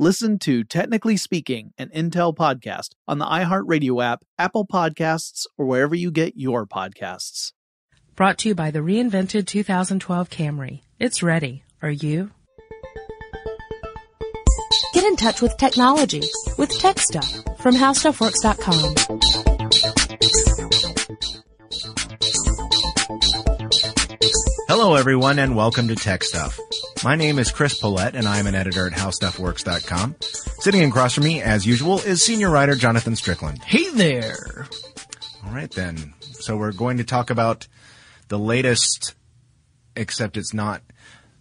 [0.00, 5.94] Listen to Technically Speaking, an Intel podcast on the iHeartRadio app, Apple Podcasts, or wherever
[5.94, 7.52] you get your podcasts.
[8.16, 10.80] Brought to you by the reinvented 2012 Camry.
[10.98, 11.62] It's ready.
[11.80, 12.32] Are you?
[14.94, 16.22] Get in touch with technology
[16.58, 20.73] with Tech Stuff from HowStuffWorks.com.
[24.76, 26.58] Hello, everyone, and welcome to Tech Stuff.
[27.04, 30.16] My name is Chris Pollette, and I'm an editor at HowStuffWorks.com.
[30.20, 33.62] Sitting across from me, as usual, is senior writer Jonathan Strickland.
[33.62, 34.66] Hey there.
[35.46, 36.14] All right, then.
[36.18, 37.68] So we're going to talk about
[38.26, 39.14] the latest,
[39.94, 40.82] except it's not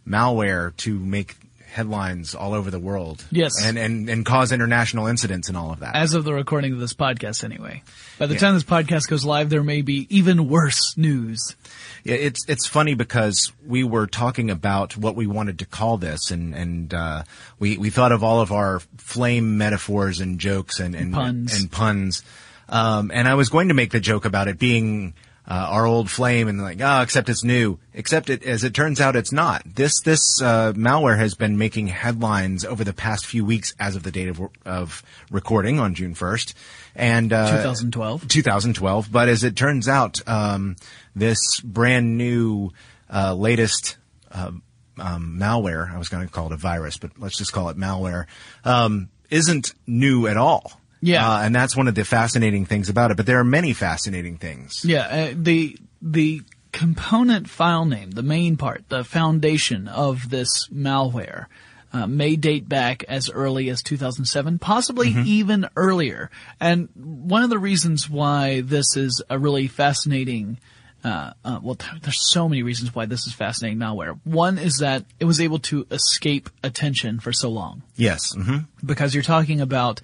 [0.08, 1.36] malware to make
[1.74, 3.26] headlines all over the world.
[3.32, 3.52] Yes.
[3.64, 5.96] And, and, and cause international incidents and all of that.
[5.96, 7.82] As of the recording of this podcast, anyway.
[8.20, 8.40] By the Yeah.
[8.42, 11.56] time this podcast goes live, there may be even worse news.
[12.04, 16.32] Yeah, it's it's funny because we were talking about what we wanted to call this,
[16.32, 17.24] and and uh,
[17.60, 21.60] we we thought of all of our flame metaphors and jokes and and Puns.
[21.60, 22.22] and puns.
[22.70, 25.14] Um, and I was going to make the joke about it being
[25.48, 27.78] uh, our old flame, and like, ah, except it's new.
[27.94, 29.64] Except it, as it turns out, it's not.
[29.66, 34.04] This this uh, malware has been making headlines over the past few weeks, as of
[34.04, 36.56] the date of of recording on June first,
[36.96, 38.28] and uh, 2012.
[38.28, 39.12] 2012.
[39.12, 40.78] But as it turns out, um,
[41.16, 42.72] this brand new,
[43.14, 43.98] uh, latest,
[44.32, 44.52] uh,
[44.98, 47.78] um, malware, I was going to call it a virus, but let's just call it
[47.78, 48.26] malware,
[48.64, 50.80] um, isn't new at all.
[51.04, 51.28] Yeah.
[51.30, 54.38] Uh, and that's one of the fascinating things about it, but there are many fascinating
[54.38, 54.82] things.
[54.86, 56.42] Yeah, uh, the the
[56.72, 61.46] component file name, the main part, the foundation of this malware,
[61.92, 66.32] uh, may date back as early as 2007, possibly even earlier.
[66.60, 70.58] And one of the reasons why this is a really fascinating
[71.04, 74.18] uh, uh, well, th- there's so many reasons why this is fascinating malware.
[74.24, 78.34] One is that it was able to escape attention for so long Yes.
[78.34, 80.00] hmm because you're talking about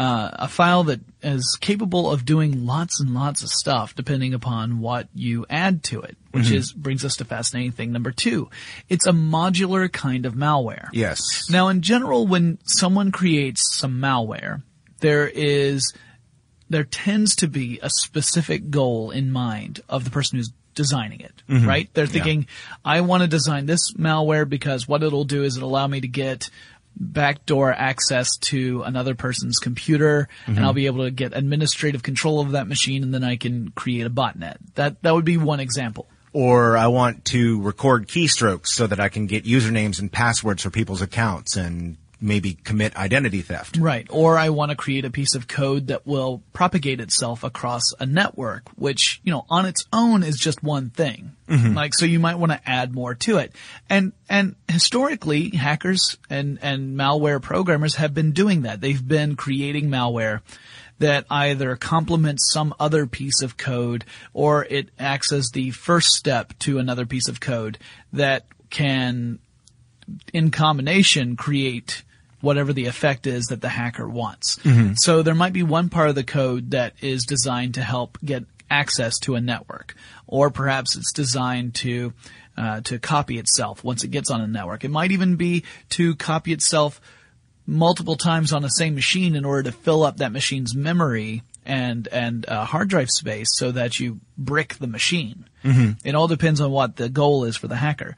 [0.00, 4.80] uh, a file that is capable of doing lots and lots of stuff depending upon
[4.80, 8.48] what you add to it, which is brings us to fascinating thing number two.
[8.88, 10.88] It's a modular kind of malware.
[10.94, 11.50] Yes.
[11.50, 14.62] Now, in general, when someone creates some malware,
[15.00, 15.92] there is
[16.70, 21.42] there tends to be a specific goal in mind of the person who's designing it,
[21.66, 21.90] right?
[21.92, 22.46] They're thinking,
[22.84, 26.08] I want to design this malware because what it'll do is it'll allow me to
[26.08, 26.48] get
[26.96, 30.76] backdoor access to another person's computer and I'll mm-hmm.
[30.76, 34.10] be able to get administrative control of that machine and then I can create a
[34.10, 34.56] botnet.
[34.74, 36.08] That, that would be one example.
[36.32, 40.70] Or I want to record keystrokes so that I can get usernames and passwords for
[40.70, 43.76] people's accounts and maybe commit identity theft.
[43.78, 44.06] Right.
[44.10, 48.06] Or I want to create a piece of code that will propagate itself across a
[48.06, 51.32] network, which, you know, on its own is just one thing.
[51.48, 51.74] Mm-hmm.
[51.74, 53.54] Like, so you might want to add more to it.
[53.88, 58.80] And, and historically, hackers and, and malware programmers have been doing that.
[58.80, 60.42] They've been creating malware
[60.98, 66.56] that either complements some other piece of code or it acts as the first step
[66.58, 67.78] to another piece of code
[68.12, 69.38] that can
[70.32, 72.02] in combination create
[72.40, 74.58] whatever the effect is that the hacker wants.
[74.96, 78.44] So there might be one part of the code that is designed to help get
[78.70, 79.94] access to a network,
[80.26, 82.12] or perhaps it's designed to
[82.56, 84.84] uh, to copy itself once it gets on a network.
[84.84, 87.00] It might even be to copy itself
[87.66, 92.08] multiple times on the same machine in order to fill up that machine's memory and
[92.08, 95.46] and uh, hard drive space so that you brick the machine.
[96.04, 98.16] It all depends on what the goal is for the hacker.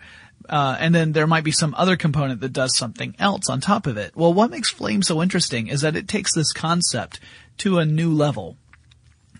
[0.48, 3.86] Uh, and then there might be some other component that does something else on top
[3.86, 4.16] of it.
[4.16, 7.20] Well, what makes Flame so interesting is that it takes this concept
[7.58, 8.56] to a new level.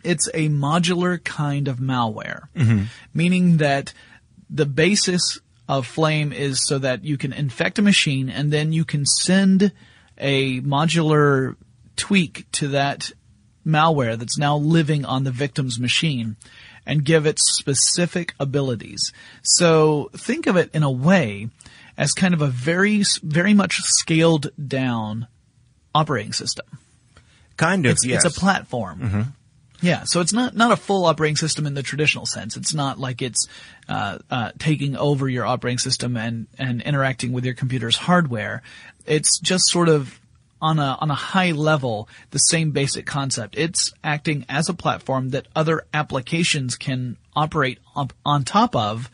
[0.05, 2.49] It's a modular kind of malware,
[3.15, 3.93] meaning that
[4.51, 5.39] the basis
[5.69, 9.73] of Flame is so that you can infect a machine and then you can send
[10.19, 11.57] a modular
[11.97, 13.13] tweak to that
[13.67, 16.37] malware that's now living on the victim's machine
[16.87, 19.13] and give it specific abilities.
[19.43, 21.49] So think of it in a way
[21.97, 25.27] as kind of a very, very much scaled down
[25.95, 26.67] operating system.
[27.57, 28.25] Kind of, It's, yes.
[28.25, 29.35] it's a platform.
[29.83, 32.57] Yeah, so it's not not a full operating system in the traditional sense.
[32.57, 33.49] It's not like it's
[33.89, 38.63] uh, uh, taking over your operating system and and interacting with your computer's hardware.
[39.07, 40.21] It's just sort of
[40.63, 43.57] on a on a high level the same basic concept.
[43.59, 49.11] It's acting as a platform that other applications can operate up on top of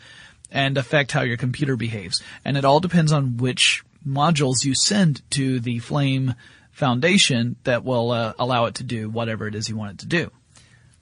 [0.51, 2.23] and affect how your computer behaves.
[2.45, 6.35] And it all depends on which modules you send to the Flame
[6.71, 10.07] Foundation that will uh, allow it to do whatever it is you want it to
[10.07, 10.31] do.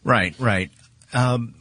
[0.03, 0.71] Right, right.
[1.13, 1.55] Um,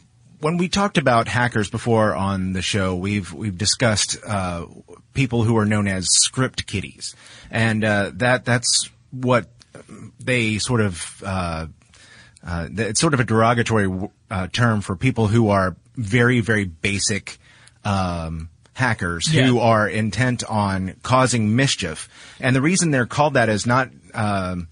[0.46, 4.68] when we talked about hackers before on the show, we've we've discussed uh,
[5.16, 7.16] people who are known as script kiddies,
[7.50, 9.48] and uh, that that's what
[10.24, 11.66] they sort of uh,
[12.46, 13.90] uh, it's sort of a derogatory
[14.30, 17.40] uh, term for people who are very very basic
[17.84, 19.48] um, hackers Yeah.
[19.48, 22.08] who are intent on causing mischief,
[22.40, 23.90] and the reason they're called that is not.
[24.14, 24.68] Um,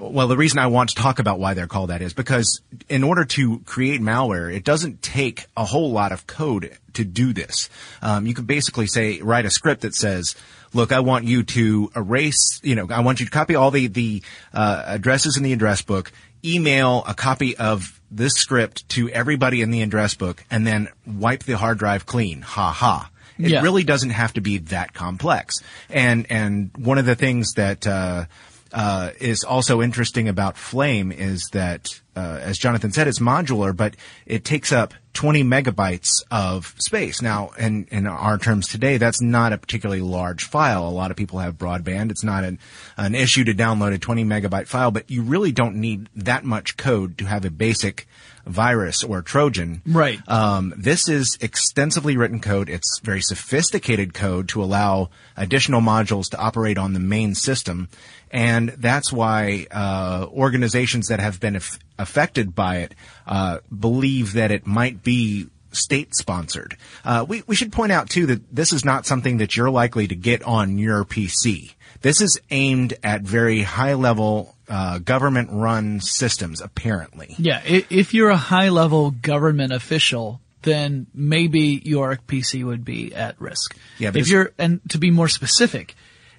[0.00, 3.04] well, the reason I want to talk about why they're called that is because in
[3.04, 7.68] order to create malware, it doesn't take a whole lot of code to do this.
[8.02, 10.34] Um, you can basically say, write a script that says,
[10.72, 13.86] look, I want you to erase, you know, I want you to copy all the,
[13.88, 14.22] the,
[14.54, 16.10] uh, addresses in the address book,
[16.44, 21.44] email a copy of this script to everybody in the address book, and then wipe
[21.44, 22.42] the hard drive clean.
[22.42, 23.10] Ha ha.
[23.38, 23.62] It Yeah.
[23.62, 25.56] really doesn't have to be that complex.
[25.88, 28.26] And, and one of the things that, uh,
[28.72, 33.96] uh, is also interesting about Flame is that, uh, as Jonathan said, it's modular, but
[34.26, 37.20] it takes up 20 megabytes of space.
[37.20, 40.86] Now, in, in our terms today, that's not a particularly large file.
[40.86, 42.10] A lot of people have broadband.
[42.10, 42.58] It's not an,
[42.96, 46.76] an issue to download a 20 megabyte file, but you really don't need that much
[46.76, 48.06] code to have a basic
[48.46, 49.82] virus or Trojan.
[49.86, 50.20] Right.
[50.28, 52.68] Um, this is extensively written code.
[52.68, 57.88] It's very sophisticated code to allow additional modules to operate on the main system.
[58.30, 62.94] And that's why uh, organizations that have been aff- affected by it
[63.26, 66.76] uh, believe that it might be state sponsored.
[67.04, 70.06] Uh, we, we should point out too that this is not something that you're likely
[70.08, 71.74] to get on your PC.
[72.02, 77.34] This is aimed at very high level uh, government run systems, apparently.
[77.38, 83.40] Yeah, if you're a high level government official, then maybe your PC would be at
[83.40, 83.76] risk.
[83.98, 85.94] Yeah, if you're, and to be more specific,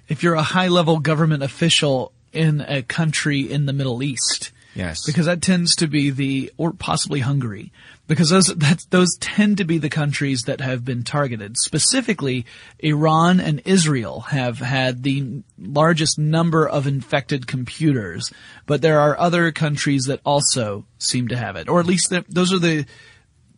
[0.08, 5.04] if you're a high level government official in a country in the Middle East, Yes.
[5.04, 7.70] because that tends to be the, or possibly Hungary,
[8.08, 11.56] because those, that, those tend to be the countries that have been targeted.
[11.56, 12.44] Specifically,
[12.80, 18.30] Iran and Israel have had the largest number of infected computers,
[18.66, 22.52] but there are other countries that also seem to have it, or at least those
[22.52, 22.84] are the,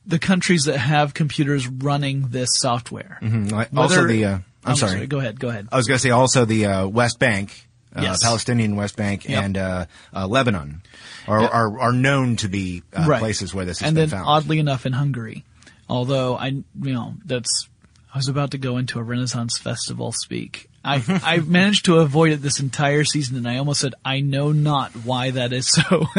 [0.07, 3.19] the countries that have computers running this software.
[3.23, 5.07] Also Whether- the, uh, I'm, sorry.
[5.07, 5.39] Go ahead.
[5.41, 5.69] Go ahead.
[5.73, 8.23] I was going to say also the uh, West Bank, uh, Yes.
[8.25, 9.45] Palestinian West Bank, Yep.
[9.45, 10.83] and uh, uh, Lebanon
[11.29, 13.19] are, are are known to be uh, Right.
[13.21, 14.29] places where this has and been then found.
[14.29, 15.45] oddly enough in Hungary,
[15.89, 17.69] although I, you know, that's,
[18.15, 20.69] I was about to go into a Renaissance festival speak.
[20.85, 24.53] I, I've managed to avoid it this entire season and I almost said, I know
[24.53, 26.07] not why that is so.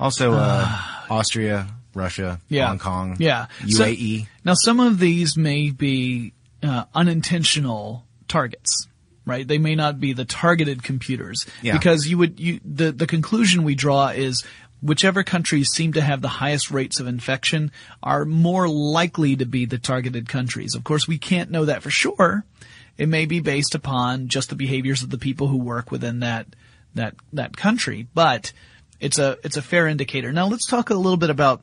[0.00, 0.66] Also, uh,
[1.08, 2.66] Austria, Russia, Yeah.
[2.66, 3.46] Hong Kong, Yeah.
[3.68, 4.26] So- UAE.
[4.44, 8.88] Now, some of these may be uh, unintentional targets,
[9.26, 9.46] right?
[9.46, 11.72] They may not be the targeted computers Yeah.
[11.74, 14.44] because you would you the the conclusion we draw is
[14.82, 19.64] whichever countries seem to have the highest rates of infection are more likely to be
[19.64, 20.74] the targeted countries.
[20.74, 22.44] Of course, we can't know that for sure.
[22.98, 26.46] It may be based upon just the behaviors of the people who work within that
[26.94, 28.52] that that country, but
[29.00, 30.32] it's a it's a fair indicator.
[30.32, 31.62] Now, let's talk a little bit about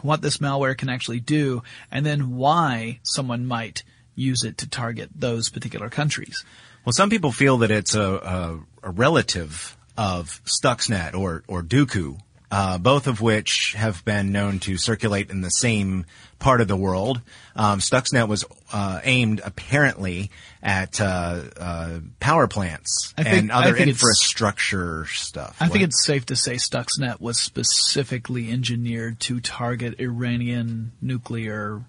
[0.00, 3.82] what this malware can actually do, and then why someone might
[4.14, 6.44] use it to target those particular countries.
[6.88, 12.18] Well, some people feel that it's a, a, a relative of Stuxnet or, or Duqu,
[12.50, 16.06] uh, both of which have been known to circulate in the same
[16.38, 17.20] part of the world.
[17.54, 20.30] Um, Stuxnet was uh, aimed apparently
[20.62, 25.58] at uh, uh, power plants think- and other I think it's- infrastructure stuff.
[25.60, 31.82] I think it's safe to say Stuxnet was specifically engineered to target Iranian nuclear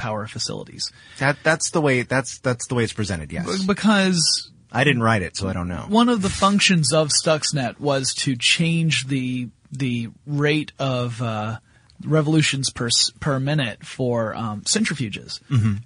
[0.00, 3.30] power facilities that that's the way that's that's the way it's presented.
[3.32, 5.84] Yes, because I didn't write it, so I don't know.
[5.88, 11.58] one of the functions of Stuxnet was to change the the rate of uh,
[12.04, 12.88] revolutions per
[13.20, 15.40] per minute for um, centrifuges,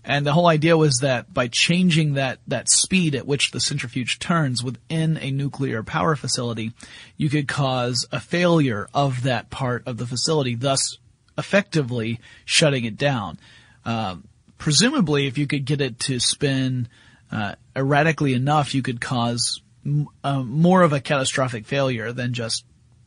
[0.04, 4.18] and the whole idea was that by changing that that speed at which the centrifuge
[4.18, 6.72] turns within a nuclear power facility,
[7.16, 10.98] you could cause a failure of that part of the facility, thus
[11.36, 13.38] effectively shutting it down.
[13.84, 14.26] Um,
[14.58, 16.88] presumably, if you could get it to spin
[17.30, 22.64] uh, erratically enough, you could cause m- uh, more of a catastrophic failure than just,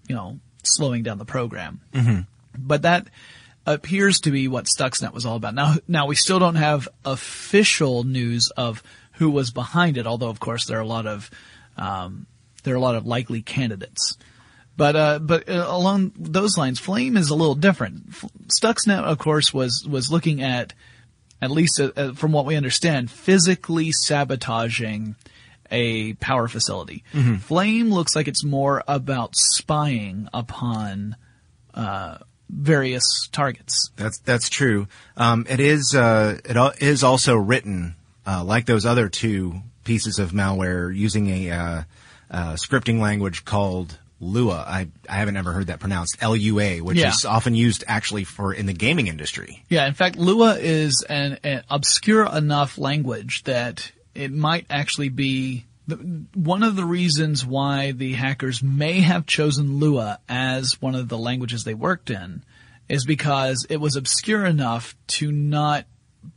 [0.07, 1.81] you know, slowing down the program.
[1.93, 2.21] Mm-hmm.
[2.57, 3.07] But that
[3.65, 5.53] appears to be what Stuxnet was all about.
[5.53, 8.81] Now, now we still don't have official news of
[9.13, 11.29] who was behind it, although of course there are a lot of
[11.75, 12.25] um,
[12.63, 14.17] there are a lot of likely candidates.
[14.77, 18.03] But uh, but uh, along those lines, Flame is a little different.
[18.09, 18.29] F-
[18.61, 20.73] Stuxnet, of course, was was looking at
[21.41, 25.15] at least uh, uh, from what we understand, physically sabotaging
[25.71, 27.03] a power facility.
[27.39, 31.15] Flame looks like it's more about spying upon
[31.73, 32.19] uh,
[32.49, 33.89] various targets.
[33.95, 34.87] That's that's true.
[35.17, 40.31] Um, it is uh, it is also written uh, like those other two pieces of
[40.31, 41.83] malware using a uh,
[42.29, 44.63] uh, scripting language called Lua.
[44.67, 47.09] I I haven't ever heard that pronounced L U A, which Yeah.
[47.09, 49.63] is often used actually for in the gaming industry.
[49.69, 55.65] Yeah, in fact, Lua is an, an obscure enough language that it might actually be
[55.87, 55.95] the,
[56.33, 61.17] one of the reasons why the hackers may have chosen Lua as one of the
[61.17, 62.43] languages they worked in
[62.89, 65.85] is because it was obscure enough to not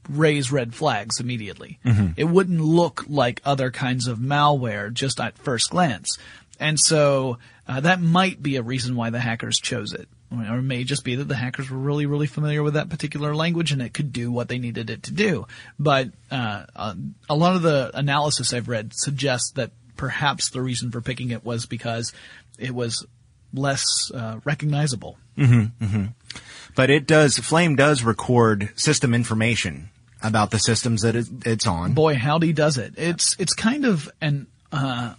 [0.08, 1.78] raise red flags immediately.
[1.84, 2.12] Mm-hmm.
[2.16, 6.16] It wouldn't look like other kinds of malware just at first glance.
[6.60, 7.38] And so
[7.70, 10.08] uh, that might be a reason why the hackers chose it.
[10.32, 13.32] Or it may just be that the hackers were really, really familiar with that particular
[13.32, 15.46] language and it could do what they needed it to do.
[15.78, 16.94] But uh, uh,
[17.28, 21.44] a lot of the analysis I've read suggests that perhaps the reason for picking it
[21.44, 22.12] was because
[22.58, 23.06] it was
[23.54, 25.16] less uh, recognizable.
[26.74, 29.90] But it does Flame does record system information
[30.24, 31.94] about the systems that it, it's on.
[31.94, 32.94] boy, howdy does it.
[32.96, 35.14] It's it's kind of an uh,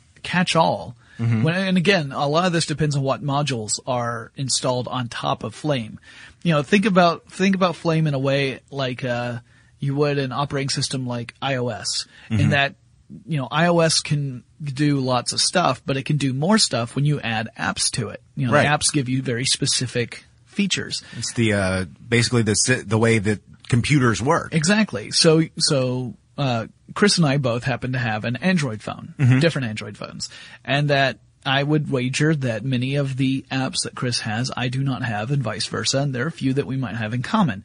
[1.22, 1.44] catch-all.
[1.44, 5.44] When, and again, a lot of this depends on what modules are installed on top
[5.44, 6.00] of Flame.
[6.44, 9.40] You know, think about think about Flame in a way like uh,
[9.80, 12.75] you would an operating system like iOS, in that
[13.28, 17.06] you know iOS can do lots of stuff, but it can do more stuff when
[17.06, 18.22] you add apps to it.
[18.36, 18.63] You know, Right.
[18.63, 21.04] the apps give you very specific features.
[21.18, 24.54] It's the uh, basically the the way that computers work.
[24.54, 25.12] Exactly.
[25.12, 29.98] So, so, uh, Chris and I both happen to have an Android phone, different Android
[29.98, 30.30] phones,
[30.64, 34.84] and that I would wager that many of the apps that Chris has, I do
[34.84, 37.24] not have and vice versa, and there are a few that we might have in
[37.24, 37.64] common.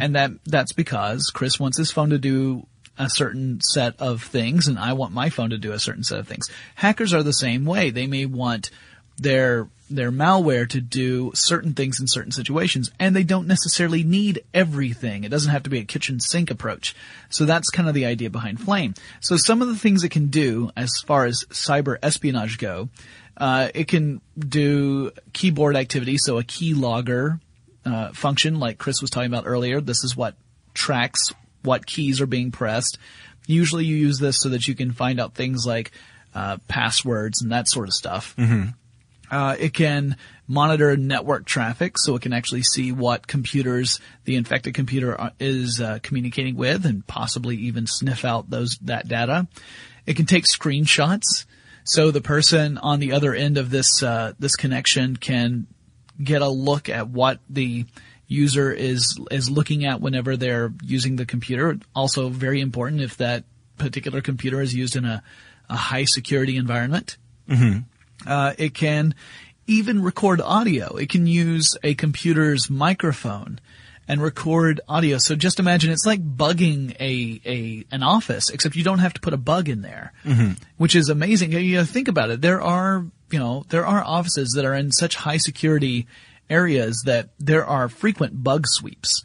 [0.00, 2.66] And that, that's because Chris wants his phone to do
[2.98, 6.18] a certain set of things and I want my phone to do a certain set
[6.18, 6.50] of things.
[6.74, 7.90] Hackers are the same way.
[7.90, 8.70] They may want
[9.18, 14.44] their their malware to do certain things in certain situations and they don't necessarily need
[14.52, 15.24] everything.
[15.24, 16.94] It doesn't have to be a kitchen sink approach.
[17.30, 18.94] So that's kind of the idea behind Flame.
[19.20, 22.88] So some of the things it can do as far as cyber espionage go,
[23.36, 27.38] uh, it can do keyboard activity, so a key logger
[27.86, 29.80] uh, function like Chris was talking about earlier.
[29.80, 30.34] This is what
[30.74, 32.98] tracks what keys are being pressed.
[33.46, 35.92] Usually you use this so that you can find out things like
[36.34, 38.34] uh, passwords and that sort of stuff.
[39.30, 40.16] Uh, it can
[40.46, 45.98] monitor network traffic, so it can actually see what computers the infected computer is uh,
[46.02, 49.46] communicating with, and possibly even sniff out those that data.
[50.06, 51.44] It can take screenshots.
[51.84, 55.66] So the person on the other end of this, uh, this connection can
[56.22, 57.86] get a look at what the
[58.26, 61.78] user is, is looking at whenever they're using the computer.
[61.94, 63.44] Also very important if that
[63.78, 65.22] particular computer is used in a,
[65.70, 67.16] a high security environment.
[68.26, 69.14] Uh, it can
[69.66, 70.96] even record audio.
[70.96, 73.60] It can use a computer's microphone
[74.08, 75.18] and record audio.
[75.18, 79.20] So just imagine it's like bugging a, a an office, except you don't have to
[79.20, 80.12] put a bug in there,
[80.78, 81.52] which is amazing.
[81.52, 82.40] You know, think about it.
[82.40, 86.06] There are you know there are offices that are in such high security
[86.48, 89.22] areas that there are frequent bug sweeps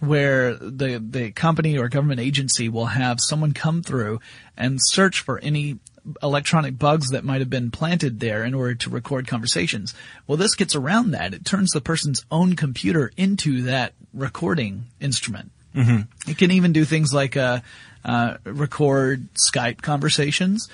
[0.00, 4.18] where the the company or government agency will have someone come through
[4.56, 5.78] and search for any
[6.22, 9.94] electronic bugs that might have been planted there in order to record conversations.
[10.26, 11.34] Well, this gets around that.
[11.34, 15.50] It turns the person's own computer into that recording instrument.
[15.74, 16.30] Mm-hmm.
[16.30, 17.60] It can even do things like uh,
[18.04, 20.68] uh, record Skype conversations.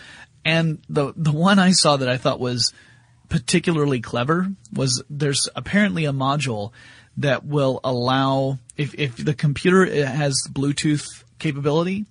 [0.44, 2.72] And the the one I saw that I thought was
[3.28, 6.72] particularly clever was there's apparently a module
[7.18, 11.04] that will allow if if the computer has Bluetooth
[11.38, 12.06] capability,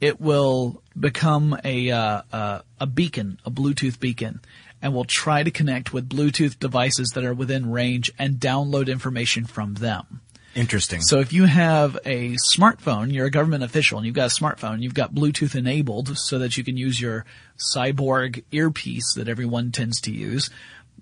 [0.00, 4.40] it will become a uh, uh, a beacon, a Bluetooth beacon,
[4.80, 9.44] and will try to connect with Bluetooth devices that are within range and download information
[9.44, 10.20] from them.
[10.54, 11.00] Interesting.
[11.00, 14.82] So if you have a smartphone, you're a government official and you've got a smartphone,
[14.82, 17.24] you've got Bluetooth enabled so that you can use your
[17.56, 20.50] cyborg earpiece that everyone tends to use,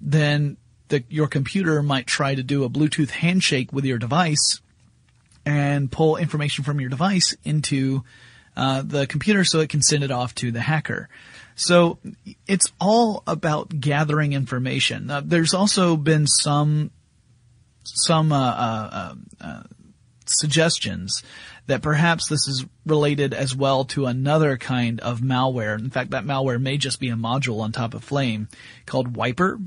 [0.00, 4.60] then the, your computer might try to do a Bluetooth handshake with your device
[5.46, 8.04] and pull information from your device into
[8.58, 11.08] uh, the computer so it can send it off to the hacker.
[11.54, 11.98] So
[12.46, 15.10] it's all about gathering information.
[15.10, 16.90] Uh, there's also been some
[17.84, 19.62] some uh, uh, uh,
[20.26, 21.22] suggestions
[21.66, 25.78] that perhaps this is related as well to another kind of malware.
[25.78, 28.48] In fact, that malware may just be a module on top of Flame
[28.86, 29.58] called Wiper,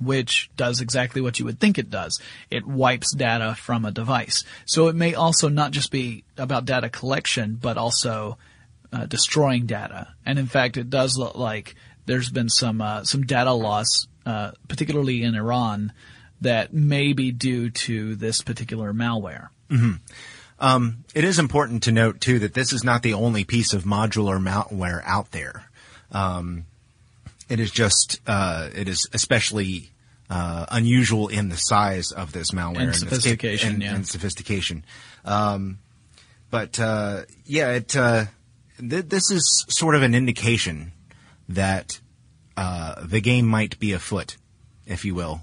[0.00, 2.20] which does exactly what you would think it does.
[2.50, 4.44] It wipes data from a device.
[4.64, 8.38] So it may also not just be about data collection, but also
[8.92, 10.14] uh, destroying data.
[10.24, 11.74] And in fact, it does look like
[12.06, 15.92] there's been some uh, some data loss, uh, particularly in Iran,
[16.40, 19.48] that may be due to this particular malware.
[20.58, 23.84] Um, it is important to note too that this is not the only piece of
[23.84, 25.64] modular malware out there.
[26.12, 26.64] Um,
[27.48, 29.90] it is just uh, it is especially
[30.28, 33.94] uh, unusual in the size of this malware And sophistication, and, yeah.
[33.94, 34.84] and sophistication.
[35.24, 35.78] Um,
[36.50, 38.26] but uh, yeah, it uh,
[38.78, 40.92] th- this is sort of an indication
[41.48, 42.00] that
[42.56, 44.36] uh, the game might be afoot,
[44.86, 45.42] if you will.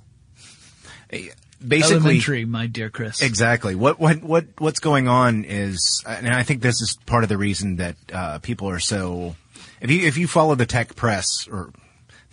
[1.10, 1.30] Eh,
[1.66, 3.22] Basically, Elementary, my dear Chris.
[3.22, 3.74] Exactly.
[3.74, 7.38] What what what what's going on is, and I think this is part of the
[7.38, 9.38] reason that uh, people are so.
[9.80, 11.72] If you if you follow the tech press or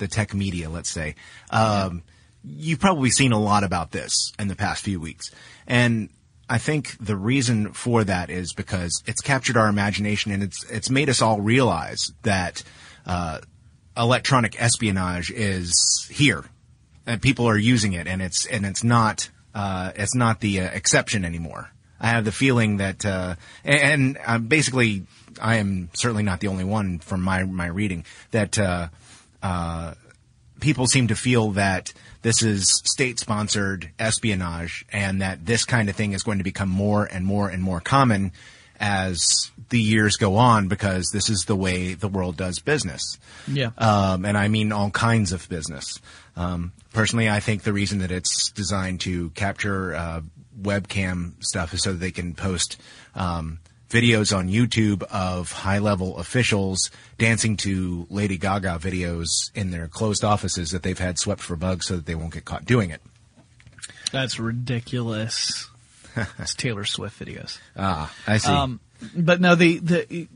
[0.01, 1.15] the tech media, let's say,
[1.51, 2.03] um,
[2.45, 5.31] you've probably seen a lot about this in the past few weeks,
[5.69, 6.09] and
[6.49, 10.91] I think the reason for that is because it's captured our imagination and it's it's
[10.91, 12.65] made us all realize that
[13.07, 13.39] uh,
[13.97, 15.73] electronic espionage is
[16.11, 16.45] here
[17.07, 20.71] and people are using it, and it's and it's not uh, it's not the uh,
[20.71, 21.71] exception anymore.
[22.01, 25.05] I have the feeling that, uh, and, and uh, basically,
[25.41, 28.89] I am certainly not the only one from my my reading that uh,
[29.43, 29.95] uh,
[30.61, 35.97] people seem to feel that this is state sponsored espionage, and that this kind of
[35.97, 38.33] thing is going to become more and more and more common
[38.79, 43.73] as the years go on because this is the way the world does business Yeah.
[43.77, 46.01] um, and I mean all kinds of business.
[46.35, 50.21] Um, personally, I think the reason that it's designed to capture uh,
[50.61, 52.79] webcam stuff is so that they can post
[53.15, 53.59] um,
[53.91, 60.71] videos on YouTube of high-level officials dancing to Lady Gaga videos in their closed offices
[60.71, 63.03] that they've had swept for bugs, so that they won't get caught doing it.
[64.13, 65.69] That's ridiculous.
[66.39, 67.59] it's Taylor Swift videos.
[67.77, 68.51] Ah, I see.
[68.51, 68.81] Um,
[69.15, 70.29] but no, the the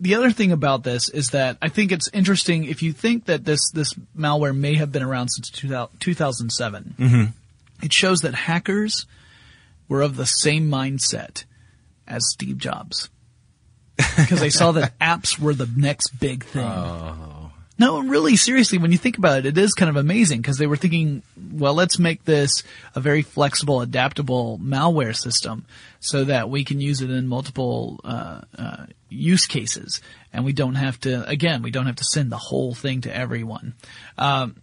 [0.00, 3.44] the other thing about this is that I think it's interesting if you think that
[3.44, 7.32] this this malware may have been around since 2000, 2007.
[7.82, 9.06] It shows that hackers
[9.88, 11.44] were of the same mindset
[12.10, 13.08] as Steve Jobs
[13.96, 16.62] because they saw that apps were the next big thing.
[17.78, 20.66] No, really, seriously, when you think about it, it is kind of amazing because they
[20.66, 22.62] were thinking, well, let's make this
[22.94, 25.64] a very flexible, adaptable malware system
[25.98, 30.74] so that we can use it in multiple uh, uh, use cases, and we don't
[30.74, 31.26] have to.
[31.26, 33.72] Again, we don't have to send the whole thing to everyone.
[34.18, 34.56] Um,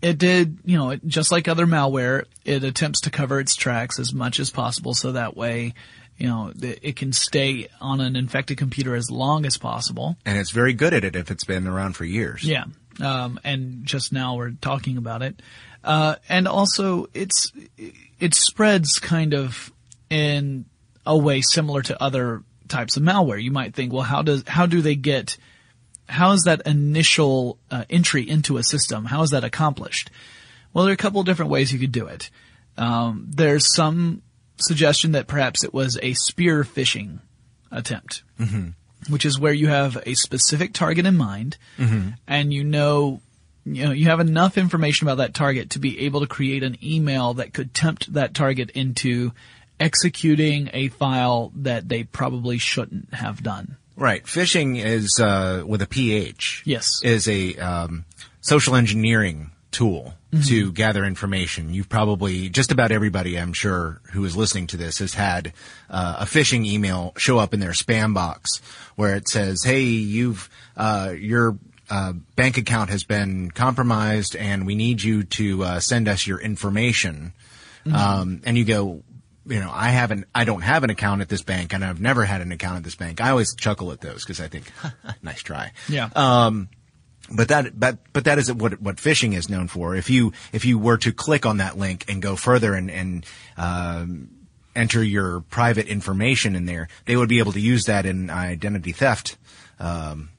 [0.00, 3.98] It did, you know, it, just like other malware, it attempts to cover its tracks
[3.98, 5.74] as much as possible so that way,
[6.16, 10.16] you know, it can stay on an infected computer as long as possible.
[10.24, 12.44] And it's very good at it if it's been around for years.
[12.44, 12.64] Yeah.
[13.00, 15.42] Um, and just now we're talking about it.
[15.82, 17.52] Uh, and also it's,
[18.20, 19.72] it spreads kind of
[20.08, 20.66] in
[21.04, 23.42] a way similar to other types of malware.
[23.42, 25.36] You might think, well, how does, how do they get,
[26.08, 29.04] how is that initial uh, entry into a system?
[29.04, 30.10] How is that accomplished?
[30.72, 32.30] Well, there are a couple of different ways you could do it.
[32.78, 34.22] Um, there's some
[34.56, 37.20] suggestion that perhaps it was a spear phishing
[37.70, 38.70] attempt, mm-hmm.
[39.12, 42.10] which is where you have a specific target in mind, mm-hmm.
[42.26, 43.20] and you know,
[43.64, 46.76] you know, you have enough information about that target to be able to create an
[46.82, 49.32] email that could tempt that target into
[49.80, 53.76] executing a file that they probably shouldn't have done.
[53.96, 54.24] Right.
[54.24, 56.62] Phishing is uh, with a PH.
[56.64, 57.00] Yes.
[57.02, 58.04] Is a um,
[58.40, 60.48] social engineering tool mm-hmm.
[60.48, 61.72] to gather information.
[61.72, 65.52] You've probably just about everybody, I'm sure, who is listening to this has had
[65.90, 68.58] uh, a phishing email show up in their spam box
[68.96, 71.58] where it says, "Hey, you've uh, your
[71.90, 76.40] uh, bank account has been compromised, and we need you to uh, send us your
[76.40, 77.32] information."
[77.86, 77.96] Mm-hmm.
[77.96, 79.02] Um, and you go,
[79.46, 82.24] you know, I haven't, I don't have an account at this bank and I've never
[82.24, 83.20] had an account at this bank.
[83.20, 84.70] I always chuckle at those because I think,
[85.22, 85.72] nice try.
[85.88, 86.08] Yeah.
[86.14, 86.68] Um,
[87.30, 89.94] but that, but, but that is what, what phishing is known for.
[89.94, 93.26] If you, if you were to click on that link and go further and, and,
[93.56, 94.30] um,
[94.76, 98.92] enter your private information in there, they would be able to use that in identity
[98.92, 99.36] theft,
[99.78, 100.30] um,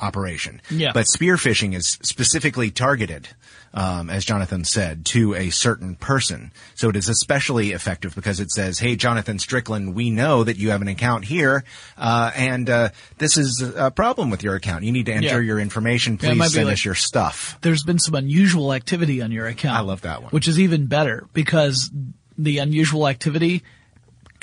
[0.00, 0.60] operation.
[0.70, 0.92] Yeah.
[0.92, 3.28] But spear phishing is specifically targeted
[3.76, 6.50] um, as Jonathan said, to a certain person.
[6.74, 10.70] So it is especially effective because it says, "Hey, Jonathan Strickland, we know that you
[10.70, 11.62] have an account here,
[11.96, 14.82] uh, and uh, this is a problem with your account.
[14.84, 15.46] You need to enter Yeah.
[15.46, 16.16] your information.
[16.18, 19.76] Please be send like- us your stuff." There's been some unusual activity on your account.
[19.76, 20.30] I love that one.
[20.30, 21.90] Which is even better because
[22.38, 23.62] the unusual activity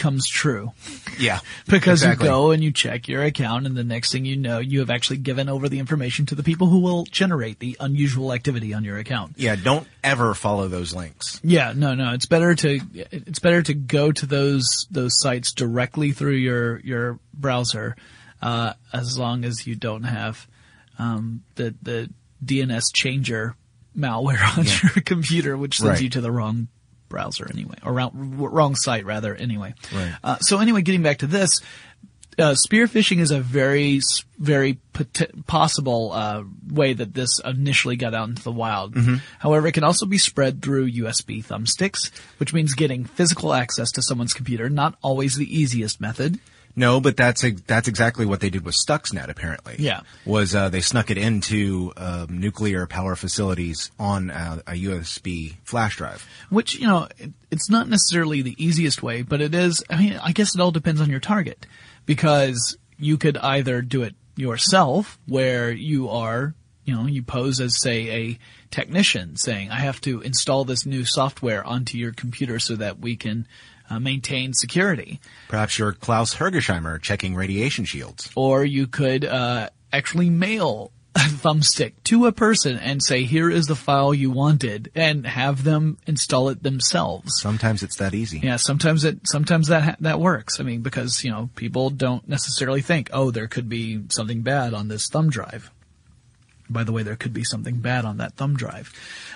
[0.04, 0.74] comes true.
[1.18, 2.26] Yeah, Because exactly.
[2.28, 4.90] you go and you check your account and the next thing you know, you have
[4.90, 8.84] actually given over the information to the people who will generate the unusual activity on
[8.84, 9.36] your account.
[9.38, 11.40] Yeah, don't ever follow those links.
[11.44, 16.12] Yeah, no, no, it's better to, it's better to go to those, those sites directly
[16.12, 17.96] through your, your browser,
[18.42, 20.48] uh, as long as you don't have,
[21.00, 22.10] um, the, the
[22.44, 23.56] DNS changer
[23.98, 26.02] malware on your computer, which sends Right.
[26.02, 26.68] you to the wrong
[27.14, 29.76] browser anyway, or wrong, wrong site rather anyway.
[29.94, 30.16] Right.
[30.24, 31.62] Uh, so anyway, getting back to this,
[32.40, 34.02] uh, spear phishing is a very,
[34.40, 38.96] very pot- possible uh, way that this initially got out into the wild.
[39.40, 44.02] However, it can also be spread through USB thumbsticks, which means getting physical access to
[44.02, 44.68] someone's computer.
[44.70, 46.40] Not always the easiest method.
[46.76, 49.28] No, but that's that's exactly what they did with Stuxnet.
[49.30, 50.02] Apparently, Yeah.
[50.26, 55.98] was uh, they snuck it into um, nuclear power facilities on a, a USB flash
[55.98, 56.28] drive.
[56.50, 60.20] Which, you know, it, it's not necessarily the easiest way, but it is, I mean,
[60.24, 61.68] I guess it all depends on your target.
[62.06, 66.54] Because you could either do it yourself, where you are,
[66.86, 68.40] you know, you pose as, say, a
[68.72, 73.16] technician saying, I have to install this new software onto your computer so that we
[73.16, 73.48] can
[73.90, 75.20] uh, maintain security.
[75.50, 78.30] Perhaps you're Klaus Hergesheimer checking radiation shields.
[78.36, 83.68] Or you could, uh, actually mail a thumbstick to a person and say, here is
[83.68, 87.40] the file you wanted and have them install it themselves.
[87.40, 88.40] Sometimes it's that easy.
[88.40, 90.60] Yeah, sometimes it sometimes that ha- that works.
[90.60, 94.74] I mean, because you know people don't necessarily think, oh, there could be something bad
[94.74, 95.72] on this thumb drive.
[96.74, 98.92] By the way, there could be something bad on that thumb drive.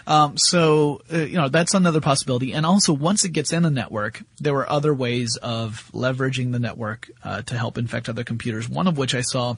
[0.05, 2.53] Um, so uh, you know that's another possibility.
[2.53, 6.59] And also, once it gets in a network, there were other ways of leveraging the
[6.59, 8.67] network uh, to help infect other computers.
[8.67, 9.55] One of which I saw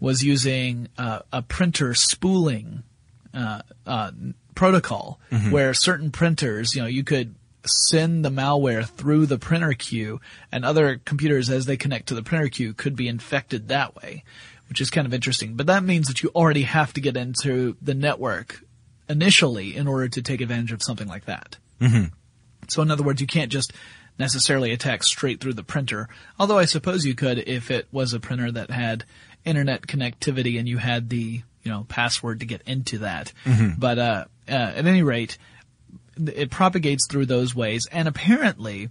[0.00, 2.82] was using uh, a printer spooling
[3.32, 4.10] uh, uh,
[4.54, 7.34] protocol where certain printers, you know, you could
[7.66, 10.20] send the malware through the printer queue
[10.52, 14.22] and other computers as they connect to the printer queue could be infected that way,
[14.68, 15.54] which is kind of interesting.
[15.54, 18.60] But that means that you already have to get into the network
[19.08, 21.58] initially in order to take advantage of something like that.
[22.68, 23.72] So in other words, you can't just
[24.18, 26.08] necessarily attack straight through the printer.
[26.38, 29.04] Although I suppose you could if it was a printer that had
[29.44, 33.32] internet connectivity and you had the, you know, password to get into that.
[33.78, 35.36] But, uh, uh, at any rate,
[36.16, 38.88] it propagates through those ways and apparently,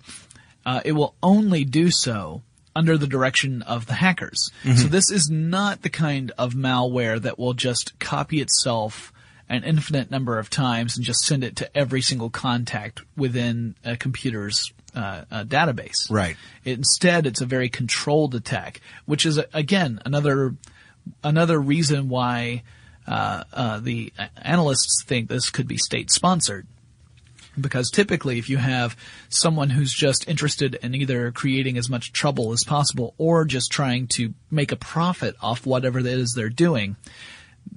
[0.66, 2.44] uh, it will only do so
[2.76, 4.52] under the direction of the hackers.
[4.76, 9.14] So this is not the kind of malware that will just copy itself
[9.50, 13.96] an infinite number of times and just send it to every single contact within a
[13.96, 16.10] computer's uh, uh, database.
[16.10, 16.38] Right.
[16.66, 20.56] Instead, it's a very controlled attack, which is again another
[21.24, 22.64] another reason why
[23.08, 26.68] uh, uh, the analysts think this could be state sponsored.
[27.60, 28.98] Because typically, if you have
[29.30, 34.08] someone who's just interested in either creating as much trouble as possible or just trying
[34.08, 36.96] to make a profit off whatever it is they're doing,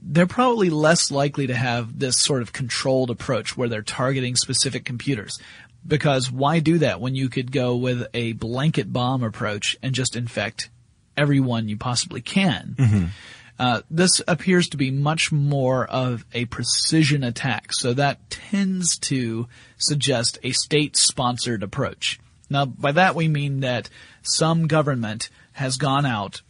[0.03, 4.85] they're probably less likely to have this sort of controlled approach where they're targeting specific
[4.85, 5.39] computers.
[5.87, 10.17] Because why do that when you could go with a blanket bomb approach and just
[10.17, 10.71] infect
[11.17, 12.75] everyone you possibly can?
[12.79, 13.05] Mm-hmm.
[13.59, 19.49] Uh, this appears to be much more of a precision attack, so that tends to
[19.79, 22.21] suggest a state-sponsored approach.
[22.51, 23.89] Now, by that we mean that
[24.23, 26.43] some government has gone out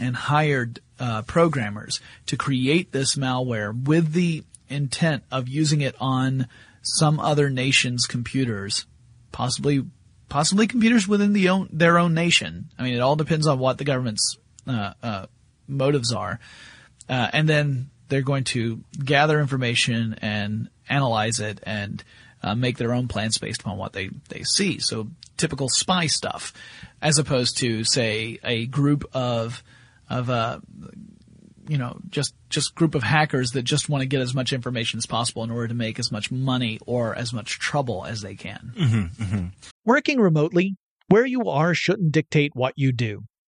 [0.00, 6.48] and hired uh, programmers to create this malware with the intent of using it on
[6.82, 8.86] some other nation's computers,
[9.30, 9.84] possibly
[10.28, 12.70] possibly computers within the own, their own nation.
[12.78, 15.26] I mean, it all depends on what the government's uh, uh,
[15.68, 16.38] motives are,
[17.08, 22.02] uh, and then they're going to gather information and analyze it and
[22.42, 24.78] uh, make their own plans based upon what they they see.
[24.78, 26.52] So typical spy stuff,
[27.00, 29.62] as opposed to say a group of
[30.10, 30.60] of uh,
[31.68, 34.98] you know just just group of hackers that just want to get as much information
[34.98, 38.34] as possible in order to make as much money or as much trouble as they
[38.34, 38.72] can.
[39.86, 40.76] Working remotely,
[41.08, 43.22] where you are shouldn't dictate what you do.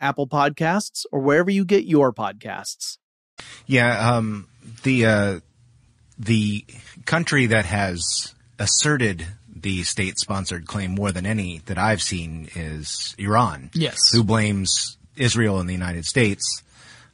[0.00, 2.98] Apple Podcasts, or wherever you get your podcasts.
[3.66, 4.48] Yeah, um,
[4.82, 5.40] the uh,
[6.18, 6.64] the
[7.06, 13.70] country that has asserted the state-sponsored claim more than any that I've seen is Iran.
[13.74, 13.98] Yes.
[14.12, 16.62] who blames Israel and the United States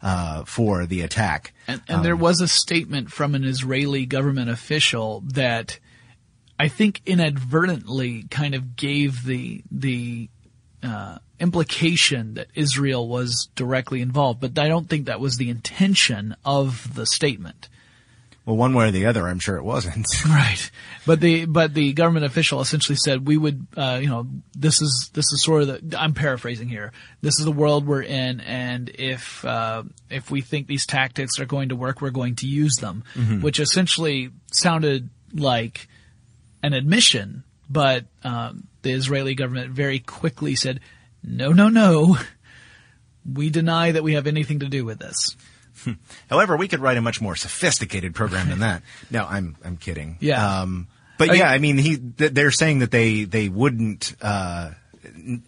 [0.02, 1.52] uh, for the attack.
[1.66, 5.78] And, and there was a statement from an Israeli government official that
[6.58, 10.28] I think inadvertently kind of gave the the
[10.86, 16.36] uh, implication that Israel was directly involved, but I don't think that was the intention
[16.44, 17.68] of the statement.
[18.46, 20.06] Well, one way or the other, I'm sure it wasn't.
[20.28, 20.70] Right.
[21.04, 25.10] But the but the government official essentially said we would uh, you know this is
[25.12, 26.92] this is sort of the I'm paraphrasing here.
[27.22, 31.44] This is the world we're in, and if uh, if we think these tactics are
[31.44, 33.04] going to work, we're going to use them,
[33.40, 35.88] which essentially sounded like
[36.62, 37.44] an admission.
[37.70, 40.80] But um, the Israeli government very quickly said,
[41.22, 42.18] no, no, no.
[43.30, 45.36] We deny that we have anything to do with this.
[46.30, 48.82] However, we could write a much more sophisticated program than that.
[49.10, 50.16] No, I'm I'm kidding.
[50.20, 50.60] Yeah.
[50.60, 54.70] Um, but yeah, I mean, he they're saying that they they wouldn't uh,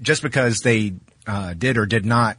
[0.01, 0.95] just because they
[1.27, 2.39] uh, did or did not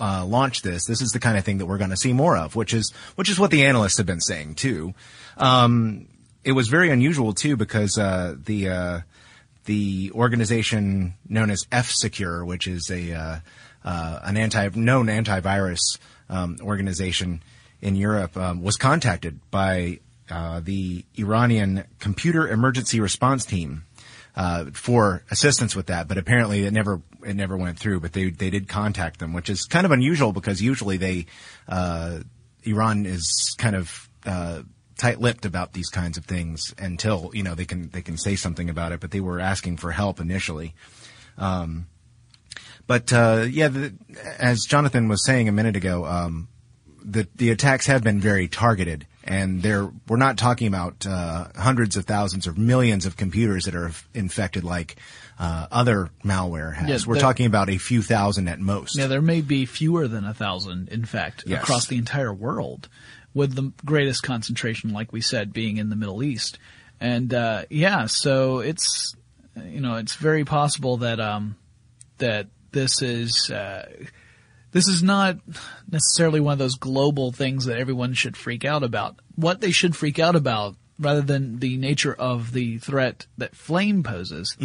[0.00, 0.86] uh, launch this.
[0.86, 2.92] This is the kind of thing that we're going to see more of, which is
[3.14, 4.94] which is what the analysts have been saying too.
[5.36, 6.08] Um,
[6.42, 9.00] it was very unusual too because uh, the uh,
[9.64, 13.38] the organization known as F Secure, which is a uh,
[13.84, 15.98] uh, an anti known antivirus
[16.28, 17.42] um, organization
[17.80, 20.00] in Europe, um, was contacted by
[20.30, 23.84] uh, the Iranian Computer Emergency Response Team
[24.36, 28.00] uh, for assistance with that, but apparently it never it never went through.
[28.00, 31.26] But they they did contact them, which is kind of unusual because usually they
[31.68, 32.20] uh,
[32.64, 34.62] Iran is kind of uh,
[34.96, 38.68] tight-lipped about these kinds of things until you know they can they can say something
[38.70, 39.00] about it.
[39.00, 40.74] But they were asking for help initially.
[41.38, 41.86] Um,
[42.86, 43.94] but uh, yeah, the,
[44.38, 46.48] as Jonathan was saying a minute ago, um,
[47.04, 51.96] the the attacks have been very targeted, and they're we're not talking about uh, hundreds
[51.96, 54.96] of thousands or millions of computers that are infected like
[55.38, 56.88] uh, other malware has.
[56.88, 58.96] Yeah, we're talking about a few thousand at most.
[58.96, 61.62] Yeah, there may be fewer than a thousand, in fact, Yes.
[61.62, 62.88] across the entire world,
[63.34, 66.58] with the greatest concentration, like we said, being in the Middle East.
[67.00, 69.14] And uh, yeah, so it's
[69.56, 71.56] you know it's very possible that um,
[72.18, 73.88] that this is uh,
[74.70, 75.38] this is not
[75.90, 79.18] necessarily one of those global things that everyone should freak out about.
[79.34, 84.02] What they should freak out about, rather than the nature of the threat that Flame
[84.02, 84.56] poses,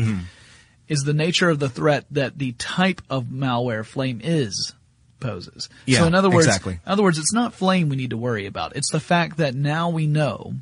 [0.88, 4.73] is the nature of the threat that the type of malware Flame is
[5.19, 5.69] poses.
[5.86, 6.73] Yeah, so in other words, exactly.
[6.73, 8.75] in other words, it's not Flame we need to worry about.
[8.75, 10.53] It's the fact that now we know.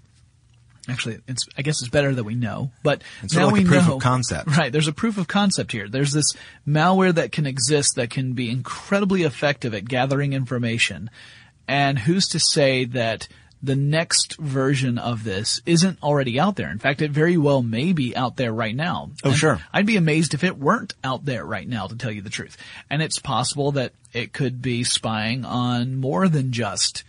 [0.89, 3.63] Actually, it's I guess it's better that we know, but It's sort now of like
[3.63, 4.55] we a proof of concept.
[4.57, 5.89] Right, there's a proof of concept here.
[5.89, 6.31] There's this
[6.65, 11.09] malware that can exist that can be incredibly effective at gathering information.
[11.67, 13.27] And who's to say that
[13.61, 16.69] the next version of this isn't already out there?
[16.69, 19.11] In fact, it very well may be out there right now.
[19.23, 19.59] Oh, And sure.
[19.73, 22.57] I'd be amazed if it weren't out there right now, to tell you the truth.
[22.89, 27.03] And it's possible that it could be spying on more than just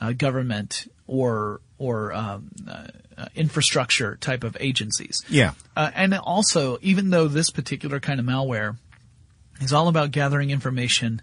[0.00, 2.86] uh, government or or um, uh,
[3.18, 5.20] uh, infrastructure type of agencies.
[5.28, 5.52] Yeah.
[5.76, 8.76] Uh, and also, even though this particular kind of malware
[9.60, 11.20] is all about gathering information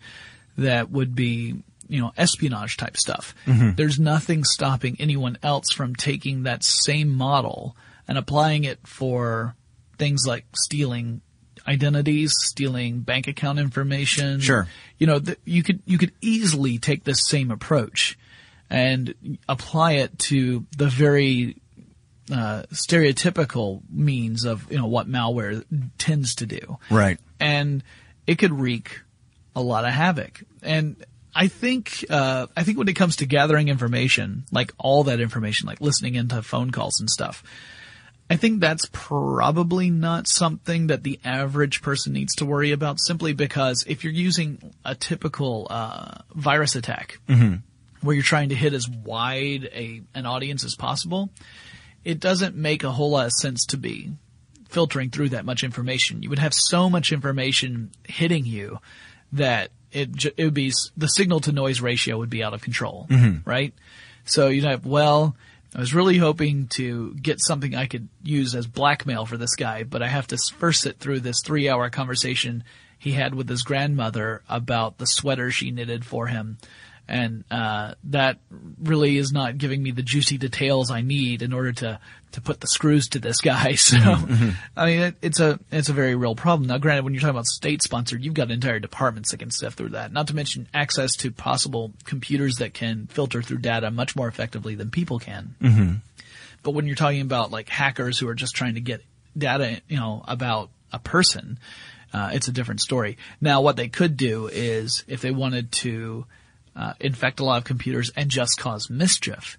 [0.58, 1.56] that would be,
[1.90, 7.76] you know, espionage type stuff, there's nothing stopping anyone else from taking that same model
[8.08, 9.56] and applying it for
[9.98, 11.22] things like stealing
[11.68, 14.40] identities, stealing bank account information.
[14.40, 14.68] Sure.
[14.98, 18.18] You know, th- you could you could easily take this same approach
[18.70, 19.14] and
[19.50, 21.58] apply it to the very
[22.32, 25.64] uh, stereotypical means of you know what malware
[25.98, 27.20] tends to do, Right.
[27.40, 27.84] and
[28.28, 29.02] it could wreak
[29.56, 30.44] a lot of havoc.
[30.62, 35.20] And I think uh, I think when it comes to gathering information, like all that
[35.20, 37.44] information, like listening into phone calls and stuff,
[38.30, 43.00] I think that's probably not something that the average person needs to worry about.
[43.00, 47.20] Simply because if you're using a typical uh, virus attack,
[48.02, 51.30] where you're trying to hit as wide a an audience as possible,
[52.04, 54.12] it doesn't make a whole lot of sense to be
[54.70, 56.24] filtering through that much information.
[56.24, 58.80] You would have so much information hitting you
[59.34, 63.08] that it it would be the signal to noise ratio would be out of control,
[63.46, 63.74] right?
[64.26, 65.36] So you'd have well.
[65.76, 69.84] I was really hoping to get something I could use as blackmail for this guy,
[69.84, 72.64] but I have to first sit through this three hour conversation
[72.98, 76.58] he had with his grandmother about the sweater she knitted for him.
[77.08, 78.38] And, uh, that
[78.82, 82.00] really is not giving me the juicy details I need in order to,
[82.34, 83.74] to put the screws to this guy.
[83.80, 83.98] So,
[84.76, 86.68] I mean, it, it's a, it's a very real problem.
[86.68, 89.78] Now, granted, when you're talking about state sponsored, you've got entire departments that can sift
[89.78, 90.12] through that.
[90.12, 94.76] Not to mention access to possible computers that can filter through data much more effectively
[94.76, 95.56] than people can.
[96.62, 99.02] But when you're talking about like hackers who are just trying to get
[99.38, 101.58] data, you know, about a person,
[102.14, 103.18] uh, it's a different story.
[103.40, 106.26] Now, what they could do is if they wanted to
[106.76, 109.58] uh, infect a lot of computers and just cause mischief,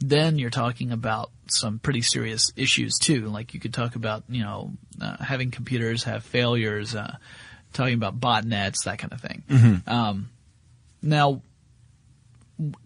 [0.00, 3.26] then you're talking about some pretty serious issues too.
[3.26, 7.16] Like you could talk about, you know, uh, having computers have failures, uh,
[7.72, 9.42] talking about botnets, that kind of thing.
[9.86, 10.30] Um,
[11.02, 11.42] now,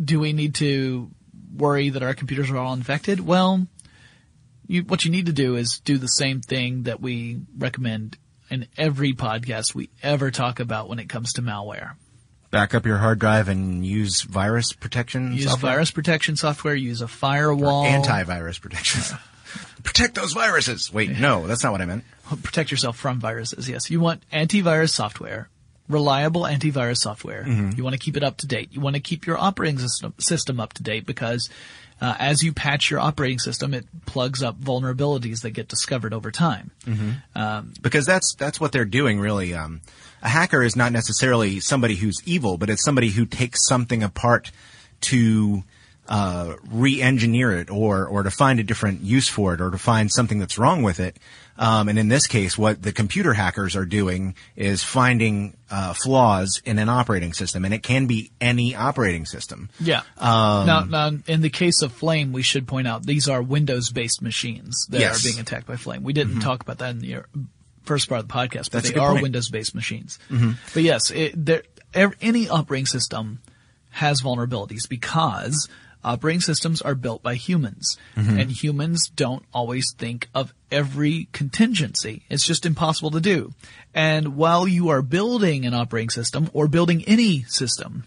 [0.02, 1.10] do we need to
[1.56, 3.20] worry that our computers are all infected?
[3.20, 3.66] Well,
[4.66, 8.16] you, what you need to do is do the same thing that we recommend
[8.50, 11.92] in every podcast we ever talk about when it comes to malware.
[12.55, 15.32] Back up your hard drive and use virus protection.
[15.34, 15.72] Use software?
[15.72, 17.84] virus protection software, use a Or firewall.
[17.84, 19.02] antivirus protection.
[19.82, 20.92] Protect those viruses.
[20.92, 22.05] Wait, no, that's not what I meant.
[22.42, 23.68] protect yourself from viruses.
[23.68, 25.48] Yes, you want antivirus software,
[25.88, 27.46] reliable antivirus software.
[27.46, 28.68] You want to keep it up to date.
[28.72, 31.50] You want to keep your operating system, system up to date because
[32.00, 36.30] uh, as you patch your operating system, it plugs up vulnerabilities that get discovered over
[36.30, 36.70] time.
[37.82, 39.80] because that's that's what they're doing really um,
[40.24, 44.50] a hacker is not necessarily somebody who's evil but it's somebody who takes something apart
[45.02, 45.62] to
[46.06, 50.10] uh, re-engineer it or or to find a different use for it or to find
[50.12, 51.16] something that's wrong with it
[51.56, 56.60] um, and in this case what the computer hackers are doing is finding uh, flaws
[56.66, 60.02] in an operating system and it can be any operating system Yeah.
[60.20, 64.86] now, now, in the case of Flame, we should point out these are Windows-based machines
[64.90, 65.20] that Yes.
[65.24, 66.02] are being attacked by Flame.
[66.02, 67.22] We didn't talk about that in the
[67.85, 69.22] first part of the podcast, but That's they are point.
[69.22, 70.18] Windows-based machines.
[70.30, 70.53] Mm-hmm.
[70.72, 71.68] But yes, it,
[72.20, 73.41] any operating system
[73.91, 75.68] has vulnerabilities because
[76.03, 78.39] operating systems are built by humans, mm-hmm.
[78.39, 82.24] and humans don't always think of every contingency.
[82.28, 83.53] It's just impossible to do.
[83.95, 88.05] And while you are building an operating system or building any system,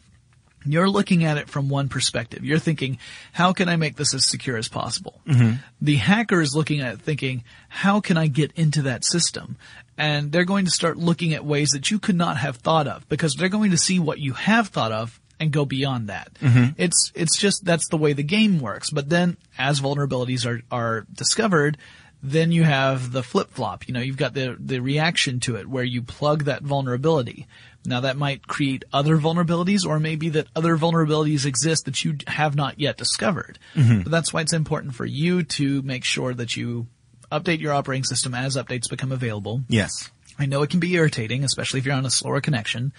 [0.74, 2.44] you're looking at it from one perspective.
[2.44, 3.00] You're thinking,
[3.34, 5.22] how can I make this as secure as possible?
[5.28, 5.58] Mm-hmm.
[5.82, 9.58] The hacker is looking at it thinking, how can I get into that system?
[9.98, 13.08] And they're going to start looking at ways that you could not have thought of
[13.10, 16.34] because they're going to see what you have thought of and go beyond that.
[16.36, 16.74] Mm-hmm.
[16.78, 18.90] It's, it's just, that's the way the game works.
[18.90, 21.78] But then as vulnerabilities are, are discovered,
[22.24, 23.88] then you have the flip flop.
[23.88, 27.48] You know, you've got the, the reaction to it where you plug that vulnerability.
[27.88, 32.56] Now that might create other vulnerabilities or maybe that other vulnerabilities exist that you have
[32.56, 33.58] not yet discovered.
[33.76, 36.88] But that's why it's important for you to make sure that you
[37.32, 39.64] update your operating system as updates become available.
[39.70, 42.94] yes I know it can be irritating, especially if you're on a slower connection,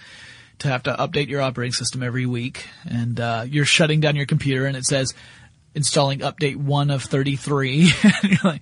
[0.59, 4.25] to have to update your operating system every week and uh, you're shutting down your
[4.25, 5.13] computer and it says
[5.75, 7.91] installing update one of 33.
[8.03, 8.61] and you're like,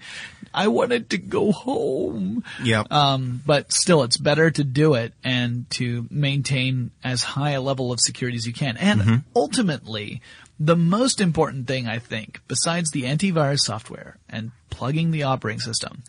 [0.53, 2.43] I wanted to go home.
[2.63, 7.61] yep Um, but still, it's better to do it and to maintain as high a
[7.61, 8.77] level of security as you can.
[8.77, 10.21] And ultimately,
[10.59, 16.03] the most important thing I think, besides the antivirus software and plugging the operating system,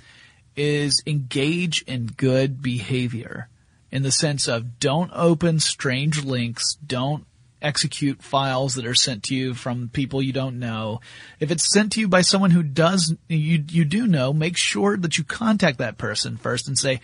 [0.57, 3.49] is engage in good behavior
[3.91, 7.25] in the sense of don't open strange links, don't
[7.61, 11.01] execute files that are sent to you from people you don't know.
[11.41, 14.97] If it's sent to you by someone who does you you do know, make sure
[14.97, 17.01] that you contact that person first and say,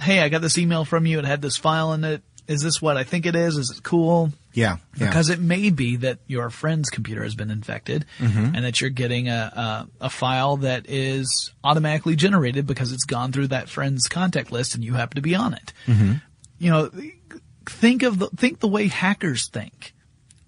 [0.00, 1.18] "Hey, I got this email from you.
[1.18, 2.22] It had this file in it.
[2.46, 3.56] Is this what I think it is?
[3.56, 5.06] Is it cool?" yeah, yeah.
[5.06, 8.54] Because it may be that your friend's computer has been infected mm-hmm.
[8.54, 13.32] and that you're getting a, a, a file that is automatically generated because it's gone
[13.32, 15.72] through that friend's contact list and you happen to be on it.
[15.86, 16.14] Mm-hmm.
[16.58, 16.90] You know,
[17.66, 19.93] think of the, think the way hackers think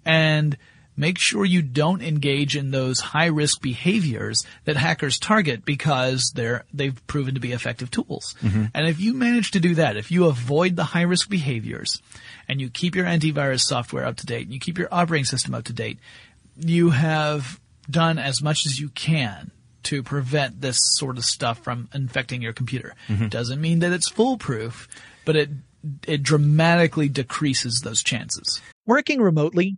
[0.07, 0.57] and
[0.97, 6.65] make sure you don't engage in those high risk behaviors that hackers target because they're
[6.73, 8.35] they've proven to be effective tools.
[8.41, 8.65] Mm-hmm.
[8.73, 12.01] And if you manage to do that, if you avoid the high risk behaviors
[12.49, 15.53] and you keep your antivirus software up to date and you keep your operating system
[15.53, 15.99] up to date,
[16.57, 19.51] you have done as much as you can
[19.83, 22.93] to prevent this sort of stuff from infecting your computer.
[23.07, 23.27] Mm-hmm.
[23.27, 24.87] Doesn't mean that it's foolproof,
[25.23, 25.49] but it
[26.05, 28.61] it dramatically decreases those chances.
[28.85, 29.77] Working remotely,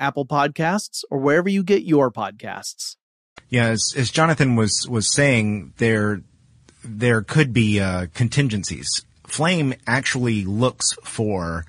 [0.00, 2.96] Apple Podcasts, or wherever you get your podcasts.
[3.48, 6.22] Yeah, as, as Jonathan was was saying, there
[6.82, 9.04] there could be uh, contingencies.
[9.26, 11.66] Flame actually looks for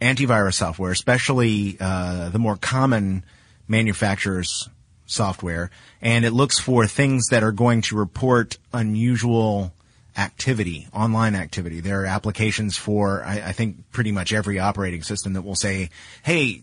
[0.00, 3.24] antivirus software, especially uh, the more common
[3.68, 4.68] manufacturers'
[5.06, 5.70] software,
[6.00, 9.72] and it looks for things that are going to report unusual
[10.16, 11.80] activity, online activity.
[11.80, 15.90] There are applications for, I, I think, pretty much every operating system that will say,
[16.22, 16.62] hey,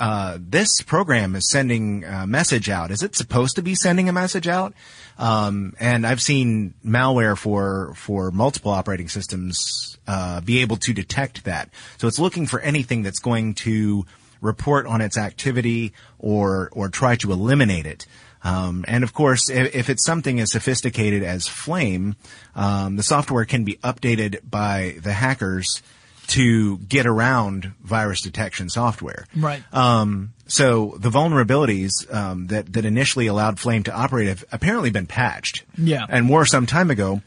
[0.00, 2.90] uh, this program is sending a message out.
[2.90, 4.74] Is it supposed to be sending a message out?
[5.18, 11.44] Um, and I've seen malware for for multiple operating systems uh, be able to detect
[11.44, 11.70] that.
[11.98, 14.04] So it's looking for anything that's going to
[14.40, 18.06] report on its activity or or try to eliminate it.
[18.42, 22.14] Um, and of course, if, if, it's something as sophisticated as Flame,
[22.54, 25.82] um, the software can be updated by the hackers
[26.28, 29.26] to get around virus detection software.
[29.36, 29.62] Right.
[29.72, 35.06] Um, so the vulnerabilities um, that that initially allowed Flame to operate have apparently been
[35.06, 35.64] patched.
[35.76, 36.04] Yeah.
[36.08, 37.22] And were some time ago.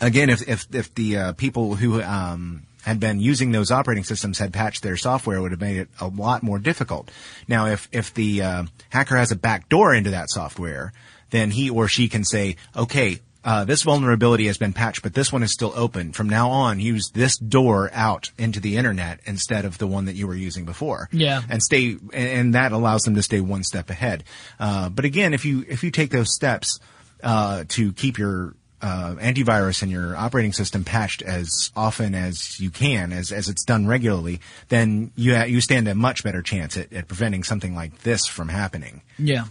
[0.00, 4.38] Again, if if if the uh, people who um, had been using those operating systems
[4.38, 7.10] had patched their software, it would have made it a lot more difficult.
[7.48, 10.92] Now, if if the uh, hacker has a backdoor into that software,
[11.30, 15.30] then he or she can say, okay, uh, this vulnerability has been patched, but this
[15.30, 16.12] one is still open.
[16.12, 20.14] From now on, use this door out into the internet instead of the one that
[20.14, 21.10] you were using before.
[21.12, 21.42] Yeah.
[21.50, 24.24] And stay, and that allows them to stay one step ahead.
[24.58, 26.80] Uh, but again, if you, if you take those steps,
[27.22, 32.70] uh, to keep your, uh, antivirus and your operating system patched as often as you
[32.70, 36.92] can, as, as it's done regularly, then you, you stand a much better chance at,
[36.92, 39.02] at preventing something like this from happening.
[39.18, 39.44] Yeah.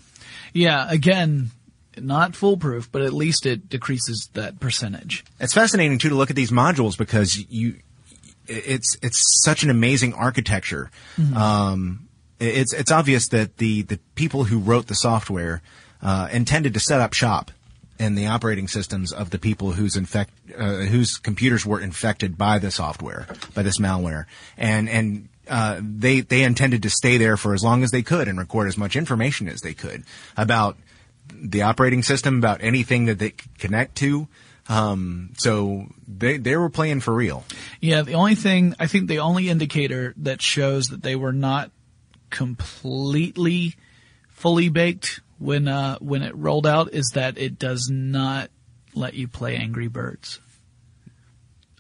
[0.51, 0.87] Yeah.
[0.89, 1.49] Again,
[1.97, 5.23] not foolproof, but at least it decreases that percentage.
[5.39, 7.77] It's fascinating too to look at these modules because you,
[8.47, 10.91] it's it's such an amazing architecture.
[11.17, 11.37] Mm-hmm.
[11.37, 12.07] Um,
[12.39, 15.61] it's it's obvious that the the people who wrote the software
[16.01, 17.51] uh, intended to set up shop
[17.99, 22.59] in the operating systems of the people whose infect uh, whose computers were infected by
[22.59, 24.25] the software by this malware,
[24.57, 28.27] and and uh, they they intended to stay there for as long as they could
[28.27, 30.03] and record as much information as they could
[30.35, 30.77] about
[31.27, 34.27] the operating system, about anything that they could connect to.
[34.69, 37.43] Um, so they they were playing for real.
[37.81, 41.71] Yeah, the only thing I think the only indicator that shows that they were not
[42.29, 43.75] completely
[44.29, 48.49] fully baked when uh, when it rolled out is that it does not
[48.95, 50.39] let you play Angry Birds.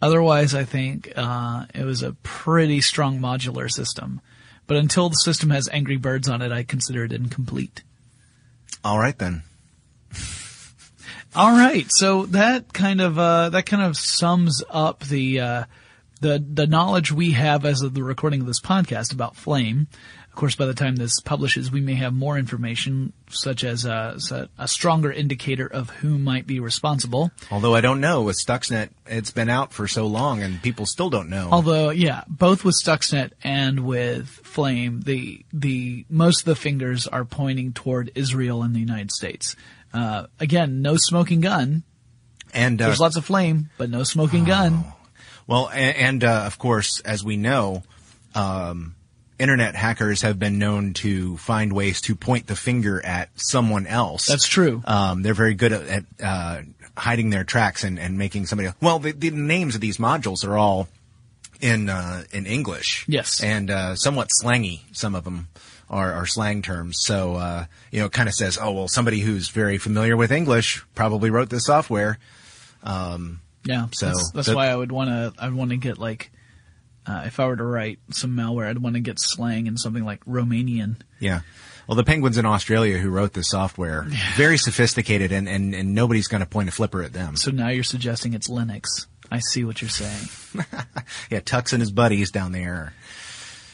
[0.01, 4.19] Otherwise, I think uh, it was a pretty strong modular system.
[4.67, 7.83] But until the system has Angry Birds on it, I consider it incomplete.
[8.83, 9.43] All right then.
[11.35, 15.63] All right, so that kind of uh, that kind of sums up the uh,
[16.21, 19.87] the the knowledge we have as of the recording of this podcast about Flame.
[20.33, 24.17] Of course, by the time this publishes, we may have more information, such as a,
[24.57, 27.29] a stronger indicator of who might be responsible.
[27.51, 31.11] Although I don't know with Stuxnet, it's been out for so long, and people still
[31.11, 31.49] don't know.
[31.51, 37.25] Although, yeah, both with Stuxnet and with Flame, the the most of the fingers are
[37.25, 39.55] pointing toward Israel and the United States.
[39.93, 41.83] Uh, again, no smoking gun.
[42.55, 44.47] And uh, there's lots of flame, but no smoking oh.
[44.47, 44.85] gun.
[45.45, 47.83] Well, and, and uh, of course, as we know,
[48.33, 48.95] um,
[49.43, 54.25] internet hackers have been known to find ways to point the finger at someone else.
[54.25, 54.81] That's true.
[54.85, 56.61] Um, they're very good at, at uh,
[56.95, 58.71] hiding their tracks and, and making somebody.
[58.81, 60.87] Well, the, the, names of these modules are all
[61.59, 63.05] in uh, in English.
[63.09, 64.81] Yes, and uh, somewhat slangy.
[64.93, 65.49] Some of them
[65.89, 66.99] are, are slang terms.
[67.01, 70.31] So uh, you know, it kind of says, oh well, somebody who's very familiar with
[70.31, 72.17] English probably wrote this software.
[72.81, 75.33] Um, yeah, so that's, that's why I would want to.
[75.37, 76.31] I would want to get like
[77.05, 80.05] uh, if I were to write some malware, I'd want to get slang in something
[80.05, 80.97] like Romanian.
[81.19, 81.41] Yeah.
[81.87, 84.03] Well, the penguins in Australia who wrote this software,
[84.35, 87.35] very sophisticated, and, and, and nobody's going to point a flipper at them.
[87.35, 89.07] So now you're suggesting it's Linux.
[89.29, 90.29] I see what you're saying.
[91.29, 92.93] yeah, Tux and his buddies down there.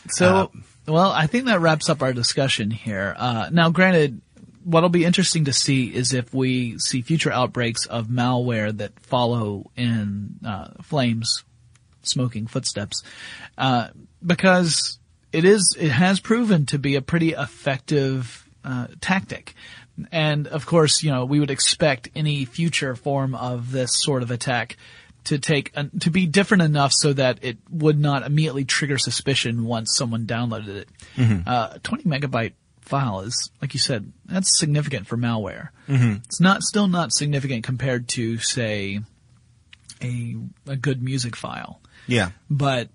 [0.10, 0.48] So, uh,
[0.92, 3.14] well, I think that wraps up our discussion here.
[3.18, 4.22] Uh, now, granted,
[4.64, 9.70] what'll be interesting to see is if we see future outbreaks of malware that follow
[9.76, 11.44] in uh, Flame's
[12.04, 13.04] smoking footsteps,
[13.58, 13.90] uh,
[14.26, 15.00] because
[15.32, 19.56] it is it has proven to be a pretty effective uh, tactic.
[20.12, 24.32] And of course, you know, we would expect any future form of this sort of
[24.32, 24.78] attack
[25.26, 29.96] to take to be different enough so that it would not immediately trigger suspicion once
[29.96, 30.90] someone downloaded it.
[31.18, 31.48] Mm-hmm.
[31.48, 35.70] Uh, 20 megabyte file is, like you said, that's significant for malware.
[35.88, 36.18] Mm-hmm.
[36.26, 39.02] It's not still not significant compared to say
[40.02, 40.36] a
[40.68, 41.82] a good music file.
[42.10, 42.32] Yeah.
[42.50, 42.90] But,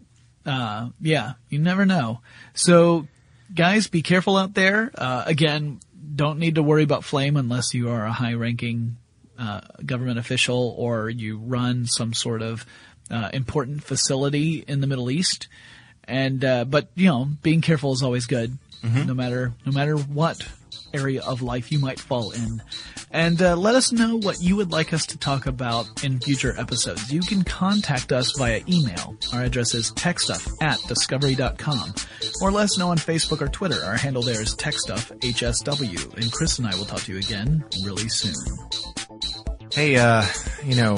[0.44, 2.20] uh, yeah, you never know.
[2.52, 3.06] So,
[3.54, 4.90] guys, be careful out there.
[4.94, 5.80] Uh, again,
[6.14, 8.96] don't need to worry about Flame unless you are a high ranking,
[9.38, 12.66] uh, government official or you run some sort of,
[13.10, 15.48] uh, important facility in the Middle East.
[16.04, 18.58] And, uh, but, you know, being careful is always good.
[18.82, 19.06] Mm-hmm.
[19.06, 20.46] No matter, no matter what
[20.94, 22.62] area of life you might fall in.
[23.10, 26.54] And uh, let us know what you would like us to talk about in future
[26.58, 27.12] episodes.
[27.12, 29.16] You can contact us via email.
[29.32, 31.94] Our address is techstuff at discovery.com.
[32.40, 33.84] Or let us know on Facebook or Twitter.
[33.84, 36.14] Our handle there is techstuffhsw.
[36.14, 38.34] And Chris and I will talk to you again really soon.
[39.72, 40.24] Hey, uh,
[40.64, 40.96] you know,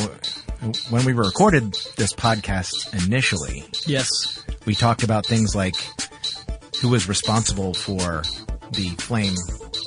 [0.90, 5.76] when we recorded this podcast initially, yes, we talked about things like
[6.80, 8.22] who was responsible for
[8.72, 9.34] the flame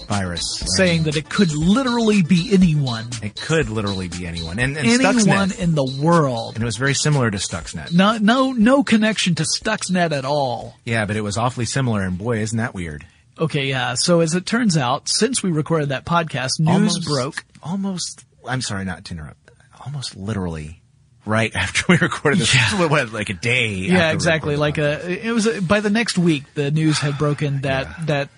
[0.10, 0.64] virus.
[0.76, 3.08] Saying that it could literally be anyone.
[3.24, 4.60] It could literally be anyone.
[4.60, 6.56] And, and anyone Stuxnet, in the world.
[6.56, 7.94] And it was very similar to Stuxnet.
[7.94, 10.76] No, no, no connection to Stuxnet at all.
[10.84, 13.06] Yeah, but it was awfully similar and boy, isn't that weird.
[13.38, 13.94] Okay, yeah.
[13.96, 17.46] So as it turns out, since we recorded that podcast, news almost, broke.
[17.64, 19.52] Almost, I'm sorry not to interrupt,
[19.86, 20.82] almost literally
[21.26, 22.54] right after we recorded this.
[22.54, 22.88] Yeah.
[22.88, 23.76] What, like a day?
[23.76, 24.56] Yeah, exactly.
[24.56, 28.06] Like a, it was a, by the next week, the news had broken that yeah.
[28.06, 28.30] that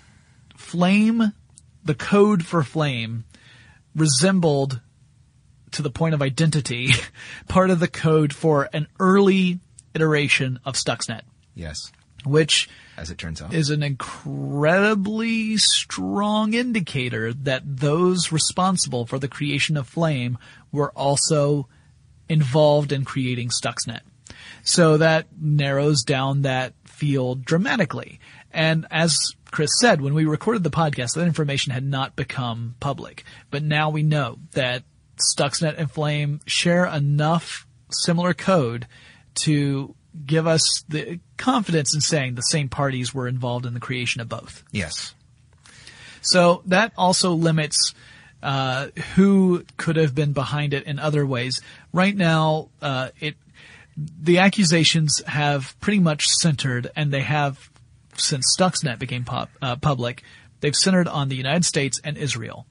[0.72, 1.34] Flame,
[1.84, 3.26] the code for Flame,
[3.96, 4.82] resembled
[5.72, 6.90] to the point of identity
[7.48, 9.60] part of the code for an early
[9.94, 11.22] iteration of Stuxnet.
[11.56, 11.92] Yes.
[12.24, 19.28] Which, as it turns out, is an incredibly strong indicator that those responsible for the
[19.28, 20.38] creation of Flame
[20.72, 21.68] were also
[22.30, 24.02] involved in creating Stuxnet.
[24.64, 28.20] So that narrows down that field dramatically.
[28.54, 29.18] And as
[29.52, 33.24] Chris said, when we recorded the podcast, that information had not become public.
[33.50, 34.84] But now we know that
[35.36, 38.88] Stuxnet and Flame share enough similar code
[39.34, 39.96] to
[40.26, 44.30] give us the confidence in saying the same parties were involved in the creation of
[44.30, 44.64] both.
[44.72, 45.14] Yes.
[46.22, 47.94] So that also limits
[48.44, 51.62] uh, who could have been behind it in other ways.
[51.94, 53.36] Right now, uh, it
[53.98, 57.70] the accusations have pretty much centered, and they have
[58.22, 60.24] since Stuxnet became pop, uh, public.
[60.62, 62.66] They've centered on the United States and Israel.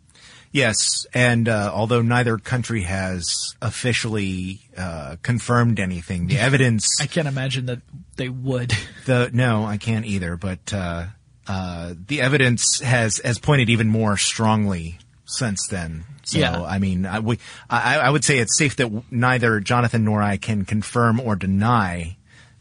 [0.52, 7.00] Yes, and uh, although neither country has officially uh, confirmed anything, the evidence.
[7.00, 7.80] I can't imagine that
[8.16, 8.72] they would.
[9.06, 10.36] The no, I can't either.
[10.36, 11.06] But uh,
[11.46, 16.04] uh, the evidence has has pointed even more strongly since then.
[16.22, 16.62] So, Yeah.
[16.62, 17.38] I mean, I, we,
[17.68, 22.16] I, I would say it's safe that neither Jonathan nor I can confirm or deny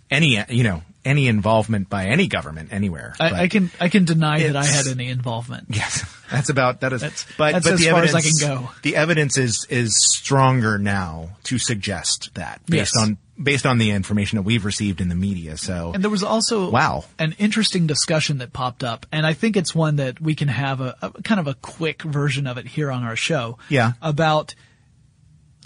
[0.09, 3.16] any, you know, any involvement by any government anywhere.
[3.20, 5.68] I, I can I can deny that I had any involvement.
[5.70, 7.02] Yes, that's about that is.
[7.02, 8.70] That's- but that's but as the far as I can go.
[8.84, 13.04] The evidence is is stronger now to suggest that based Yes.
[13.04, 15.56] on based on the information that we've received in the media.
[15.56, 17.06] So And there was also Wow.
[17.18, 20.82] an interesting discussion that popped up, and I think it's one that we can have
[20.82, 23.58] a, a kind of a quick version of it here on our show.
[23.70, 23.93] Yeah.
[24.02, 24.56] About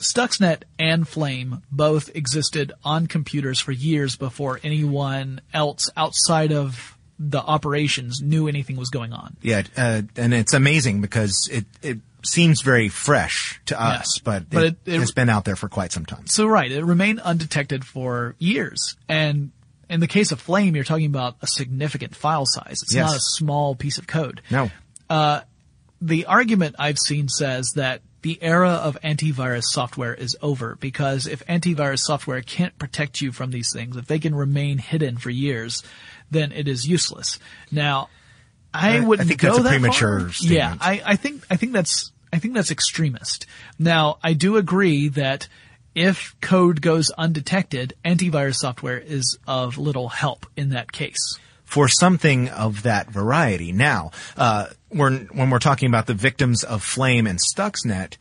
[0.04, 7.39] Stuxnet and Flame both existed on computers for years before anyone else outside of the
[7.41, 9.38] operations knew anything was going on.
[9.41, 13.80] yeah, uh, and it's amazing because it it seems very fresh to Yeah.
[13.99, 16.26] us, but, But it, it- it- has been out there for quite some time.
[16.28, 18.95] So right, it remained undetected for years.
[19.10, 19.51] And
[19.89, 22.80] in the case of Flame, you're talking about a significant file size.
[22.82, 23.08] It's Yes.
[23.08, 24.41] not a small piece of code.
[24.49, 24.72] No,
[26.01, 31.45] the argument I've seen says that the era of antivirus software is over because if
[31.45, 35.84] antivirus software can't protect you from these things, if they can remain hidden for years,
[36.32, 37.38] then it is useless.
[37.71, 38.09] Now,
[38.74, 40.32] I I- I wouldn't think go that's a that premature far.
[40.32, 40.57] statement.
[40.57, 43.45] Yeah, I, I think I think that's I think that's extremist.
[43.78, 45.47] Now, I do agree that
[45.93, 51.38] if code goes undetected, antivirus software is of little help in that case.
[51.74, 53.71] For something of that variety.
[53.71, 58.17] Now, uh, when, when we're talking about the victims of Flame and Stuxnet,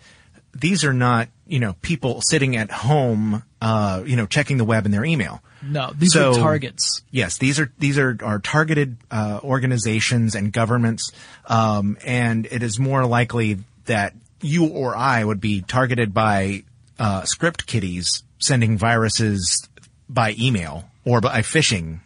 [0.55, 4.87] these are not, you know, people sitting at home, uh, you know, checking the web
[4.87, 5.43] in their email.
[5.63, 7.03] No, these So- are targets.
[7.11, 11.13] Yes, these are these are, are targeted uh, organizations and governments,
[11.47, 16.65] um, and it is more likely that you or I would be targeted by
[16.99, 19.69] uh, script kiddies sending viruses
[20.09, 22.01] by email or by phishing,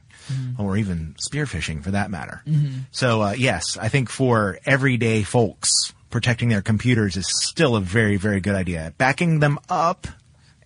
[0.59, 2.43] or even spearphishing for that matter.
[2.91, 5.71] So uh, yes, I think for everyday folks,
[6.11, 8.93] protecting their computers is still a very very good idea.
[8.99, 10.07] Backing them up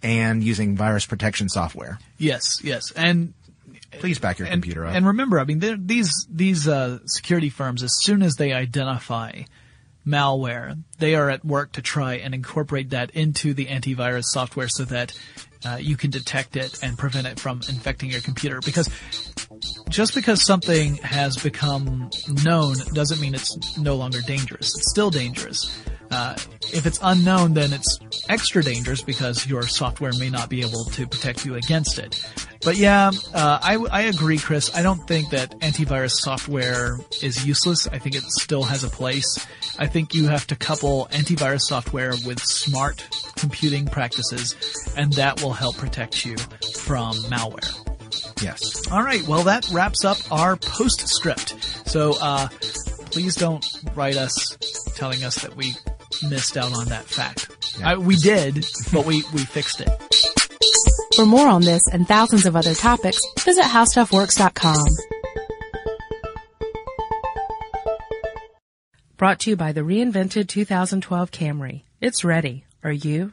[0.02, 1.98] and using virus protection software.
[2.18, 2.90] Yes, yes.
[2.92, 3.34] And
[3.98, 4.94] Please back your and, computer up.
[4.94, 9.42] And remember, I mean, these these uh, security firms, as soon as they identify
[10.06, 14.84] malware, they are at work to try and incorporate that into the antivirus software so
[14.84, 15.18] that
[15.64, 18.60] uh, you can detect it and prevent it from infecting your computer.
[18.64, 18.88] Because
[19.88, 22.10] just because something has become
[22.44, 24.76] known doesn't mean it's no longer dangerous.
[24.76, 25.82] It's still dangerous.
[26.10, 26.34] Uh,
[26.72, 27.98] if it's unknown, then it's
[28.28, 32.24] extra dangerous because your software may not be able to protect you against it.
[32.62, 34.74] But yeah, uh, I, I agree, Chris.
[34.76, 37.86] I don't think that antivirus software is useless.
[37.86, 39.46] I think it still has a place.
[39.78, 43.06] I think you have to couple antivirus software with smart
[43.36, 44.54] computing practices,
[44.96, 47.89] and that will help protect you from malware.
[48.42, 48.90] Yes.
[48.90, 49.26] All right.
[49.26, 51.54] Well, that wraps up our postscript.
[51.88, 52.48] So, uh,
[53.10, 53.64] please don't
[53.94, 54.56] write us
[54.94, 55.74] telling us that we
[56.28, 57.50] missed out on that fact.
[57.78, 57.90] Yeah.
[57.90, 59.88] I, we did, but we, we fixed it.
[61.16, 64.86] For more on this and thousands of other topics, visit howstuffworks.com.
[69.16, 71.82] Brought to you by the reinvented 2012 Camry.
[72.00, 72.64] It's ready.
[72.82, 73.32] Are you?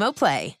[0.09, 0.60] Play.